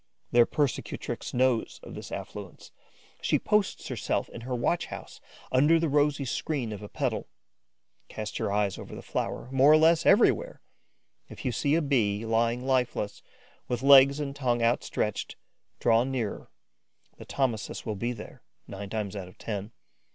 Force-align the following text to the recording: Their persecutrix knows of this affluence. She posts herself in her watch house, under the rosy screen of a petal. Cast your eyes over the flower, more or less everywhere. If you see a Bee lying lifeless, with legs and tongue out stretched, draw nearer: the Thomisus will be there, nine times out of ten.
Their 0.31 0.47
persecutrix 0.47 1.31
knows 1.31 1.79
of 1.83 1.93
this 1.93 2.11
affluence. 2.11 2.71
She 3.21 3.37
posts 3.37 3.87
herself 3.87 4.29
in 4.29 4.41
her 4.41 4.55
watch 4.55 4.87
house, 4.87 5.21
under 5.51 5.79
the 5.79 5.89
rosy 5.89 6.25
screen 6.25 6.73
of 6.73 6.81
a 6.81 6.89
petal. 6.89 7.27
Cast 8.09 8.39
your 8.39 8.51
eyes 8.51 8.79
over 8.79 8.95
the 8.95 9.03
flower, 9.03 9.47
more 9.51 9.71
or 9.71 9.77
less 9.77 10.03
everywhere. 10.03 10.59
If 11.29 11.45
you 11.45 11.51
see 11.51 11.75
a 11.75 11.83
Bee 11.83 12.25
lying 12.25 12.65
lifeless, 12.65 13.21
with 13.67 13.83
legs 13.83 14.19
and 14.19 14.35
tongue 14.35 14.63
out 14.63 14.83
stretched, 14.83 15.35
draw 15.79 16.03
nearer: 16.03 16.49
the 17.19 17.23
Thomisus 17.27 17.85
will 17.85 17.93
be 17.95 18.11
there, 18.11 18.41
nine 18.67 18.89
times 18.89 19.15
out 19.15 19.27
of 19.27 19.37
ten. 19.37 19.71